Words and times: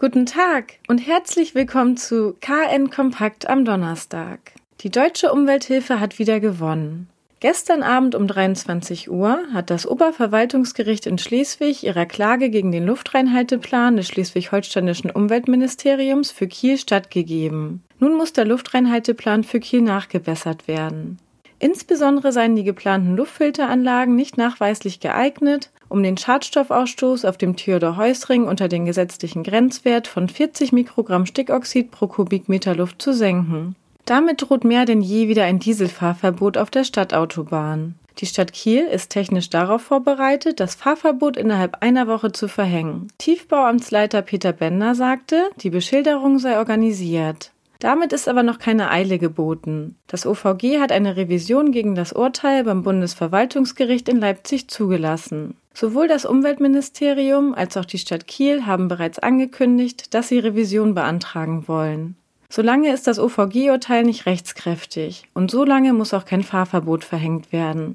Guten 0.00 0.26
Tag 0.26 0.74
und 0.86 0.98
herzlich 0.98 1.56
willkommen 1.56 1.96
zu 1.96 2.36
KN 2.40 2.88
Kompakt 2.88 3.50
am 3.50 3.64
Donnerstag. 3.64 4.38
Die 4.82 4.90
deutsche 4.90 5.32
Umwelthilfe 5.32 5.98
hat 5.98 6.20
wieder 6.20 6.38
gewonnen. 6.38 7.08
Gestern 7.40 7.82
Abend 7.82 8.14
um 8.14 8.28
23 8.28 9.10
Uhr 9.10 9.40
hat 9.52 9.70
das 9.70 9.88
Oberverwaltungsgericht 9.88 11.06
in 11.06 11.18
Schleswig 11.18 11.82
ihrer 11.82 12.06
Klage 12.06 12.48
gegen 12.48 12.70
den 12.70 12.86
Luftreinhalteplan 12.86 13.96
des 13.96 14.06
schleswig-holsteinischen 14.06 15.10
Umweltministeriums 15.10 16.30
für 16.30 16.46
Kiel 16.46 16.78
stattgegeben. 16.78 17.82
Nun 17.98 18.16
muss 18.16 18.32
der 18.32 18.44
Luftreinhalteplan 18.44 19.42
für 19.42 19.58
Kiel 19.58 19.82
nachgebessert 19.82 20.68
werden. 20.68 21.18
Insbesondere 21.58 22.30
seien 22.30 22.54
die 22.54 22.62
geplanten 22.62 23.16
Luftfilteranlagen 23.16 24.14
nicht 24.14 24.38
nachweislich 24.38 25.00
geeignet, 25.00 25.70
um 25.88 26.02
den 26.02 26.16
Schadstoffausstoß 26.16 27.24
auf 27.24 27.36
dem 27.36 27.56
Theodor-Heuss-Ring 27.56 28.44
unter 28.44 28.68
den 28.68 28.84
gesetzlichen 28.84 29.42
Grenzwert 29.42 30.06
von 30.06 30.28
40 30.28 30.72
Mikrogramm 30.72 31.26
Stickoxid 31.26 31.90
pro 31.90 32.06
Kubikmeter 32.06 32.74
Luft 32.74 33.00
zu 33.02 33.12
senken. 33.12 33.74
Damit 34.04 34.42
droht 34.42 34.64
mehr 34.64 34.84
denn 34.84 35.02
je 35.02 35.28
wieder 35.28 35.44
ein 35.44 35.58
Dieselfahrverbot 35.58 36.56
auf 36.56 36.70
der 36.70 36.84
Stadtautobahn. 36.84 37.94
Die 38.18 38.26
Stadt 38.26 38.52
Kiel 38.52 38.84
ist 38.86 39.10
technisch 39.10 39.48
darauf 39.48 39.82
vorbereitet, 39.82 40.60
das 40.60 40.74
Fahrverbot 40.74 41.36
innerhalb 41.36 41.82
einer 41.82 42.08
Woche 42.08 42.32
zu 42.32 42.48
verhängen. 42.48 43.08
Tiefbauamtsleiter 43.18 44.22
Peter 44.22 44.52
Bender 44.52 44.94
sagte, 44.94 45.50
die 45.58 45.70
Beschilderung 45.70 46.38
sei 46.38 46.58
organisiert. 46.58 47.52
Damit 47.78 48.12
ist 48.12 48.28
aber 48.28 48.42
noch 48.42 48.58
keine 48.58 48.90
Eile 48.90 49.18
geboten. 49.18 49.94
Das 50.08 50.26
OVG 50.26 50.80
hat 50.80 50.90
eine 50.90 51.16
Revision 51.16 51.70
gegen 51.70 51.94
das 51.94 52.12
Urteil 52.12 52.64
beim 52.64 52.82
Bundesverwaltungsgericht 52.82 54.08
in 54.08 54.18
Leipzig 54.18 54.68
zugelassen. 54.68 55.54
Sowohl 55.80 56.08
das 56.08 56.24
Umweltministerium 56.24 57.54
als 57.54 57.76
auch 57.76 57.84
die 57.84 57.98
Stadt 57.98 58.26
Kiel 58.26 58.66
haben 58.66 58.88
bereits 58.88 59.20
angekündigt, 59.20 60.12
dass 60.12 60.26
sie 60.26 60.40
Revision 60.40 60.92
beantragen 60.92 61.68
wollen. 61.68 62.16
Solange 62.50 62.92
ist 62.92 63.06
das 63.06 63.20
OVG-Urteil 63.20 64.02
nicht 64.02 64.26
rechtskräftig 64.26 65.28
und 65.34 65.52
solange 65.52 65.92
muss 65.92 66.14
auch 66.14 66.24
kein 66.24 66.42
Fahrverbot 66.42 67.04
verhängt 67.04 67.52
werden. 67.52 67.94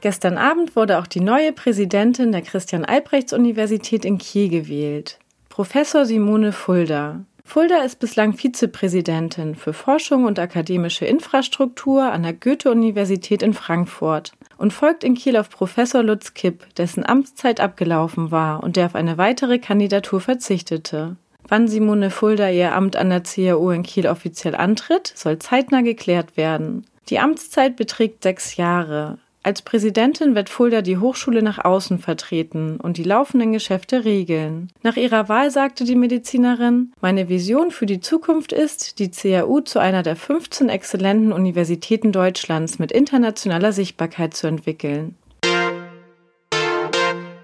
Gestern 0.00 0.38
Abend 0.38 0.76
wurde 0.76 0.98
auch 0.98 1.06
die 1.06 1.20
neue 1.20 1.52
Präsidentin 1.52 2.32
der 2.32 2.40
Christian-Albrechts-Universität 2.40 4.06
in 4.06 4.16
Kiel 4.16 4.48
gewählt. 4.48 5.18
Professor 5.50 6.06
Simone 6.06 6.52
Fulda. 6.52 7.20
Fulda 7.50 7.78
ist 7.78 7.98
bislang 7.98 8.34
Vizepräsidentin 8.34 9.56
für 9.56 9.72
Forschung 9.72 10.24
und 10.24 10.38
akademische 10.38 11.04
Infrastruktur 11.04 12.04
an 12.04 12.22
der 12.22 12.32
Goethe-Universität 12.32 13.42
in 13.42 13.54
Frankfurt 13.54 14.30
und 14.56 14.72
folgt 14.72 15.02
in 15.02 15.16
Kiel 15.16 15.36
auf 15.36 15.50
Professor 15.50 16.04
Lutz 16.04 16.34
Kipp, 16.34 16.72
dessen 16.76 17.04
Amtszeit 17.04 17.58
abgelaufen 17.58 18.30
war 18.30 18.62
und 18.62 18.76
der 18.76 18.86
auf 18.86 18.94
eine 18.94 19.18
weitere 19.18 19.58
Kandidatur 19.58 20.20
verzichtete. 20.20 21.16
Wann 21.48 21.66
Simone 21.66 22.10
Fulda 22.10 22.48
ihr 22.50 22.72
Amt 22.72 22.94
an 22.94 23.10
der 23.10 23.24
CAU 23.24 23.72
in 23.72 23.82
Kiel 23.82 24.06
offiziell 24.06 24.54
antritt, 24.54 25.12
soll 25.16 25.40
zeitnah 25.40 25.80
geklärt 25.80 26.36
werden. 26.36 26.86
Die 27.08 27.18
Amtszeit 27.18 27.74
beträgt 27.74 28.22
sechs 28.22 28.54
Jahre. 28.58 29.18
Als 29.42 29.62
Präsidentin 29.62 30.34
wird 30.34 30.50
Fulda 30.50 30.82
die 30.82 30.98
Hochschule 30.98 31.42
nach 31.42 31.64
außen 31.64 31.98
vertreten 31.98 32.76
und 32.76 32.98
die 32.98 33.04
laufenden 33.04 33.52
Geschäfte 33.52 34.04
regeln. 34.04 34.68
Nach 34.82 34.96
ihrer 34.96 35.30
Wahl 35.30 35.50
sagte 35.50 35.84
die 35.84 35.96
Medizinerin, 35.96 36.92
meine 37.00 37.30
Vision 37.30 37.70
für 37.70 37.86
die 37.86 38.00
Zukunft 38.00 38.52
ist, 38.52 38.98
die 38.98 39.10
CAU 39.10 39.60
zu 39.60 39.78
einer 39.78 40.02
der 40.02 40.16
15 40.16 40.68
exzellenten 40.68 41.32
Universitäten 41.32 42.12
Deutschlands 42.12 42.78
mit 42.78 42.92
internationaler 42.92 43.72
Sichtbarkeit 43.72 44.34
zu 44.34 44.46
entwickeln. 44.46 45.16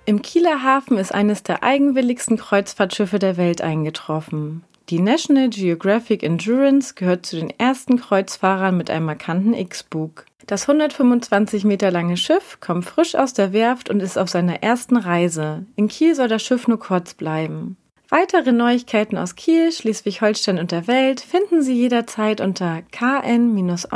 Im 0.04 0.20
Kieler 0.20 0.62
Hafen 0.62 0.98
ist 0.98 1.14
eines 1.14 1.44
der 1.44 1.62
eigenwilligsten 1.62 2.36
Kreuzfahrtschiffe 2.36 3.18
der 3.18 3.38
Welt 3.38 3.62
eingetroffen. 3.62 4.64
Die 4.90 5.00
National 5.00 5.48
Geographic 5.48 6.22
Endurance 6.22 6.94
gehört 6.94 7.26
zu 7.26 7.36
den 7.36 7.50
ersten 7.58 7.96
Kreuzfahrern 7.96 8.76
mit 8.76 8.88
einem 8.88 9.06
markanten 9.06 9.52
X-Bug. 9.52 10.26
Das 10.46 10.68
125 10.68 11.64
Meter 11.64 11.90
lange 11.90 12.16
Schiff 12.16 12.58
kommt 12.60 12.84
frisch 12.84 13.16
aus 13.16 13.32
der 13.32 13.52
Werft 13.52 13.90
und 13.90 13.98
ist 14.00 14.16
auf 14.16 14.28
seiner 14.28 14.62
ersten 14.62 14.96
Reise. 14.96 15.66
In 15.74 15.88
Kiel 15.88 16.14
soll 16.14 16.28
das 16.28 16.44
Schiff 16.44 16.68
nur 16.68 16.78
kurz 16.78 17.14
bleiben. 17.14 17.76
Weitere 18.08 18.52
Neuigkeiten 18.52 19.18
aus 19.18 19.34
Kiel, 19.34 19.72
Schleswig-Holstein 19.72 20.60
und 20.60 20.70
der 20.70 20.86
Welt 20.86 21.20
finden 21.20 21.62
Sie 21.62 21.74
jederzeit 21.74 22.40
unter 22.40 22.82
kn-online.de. 22.92 23.86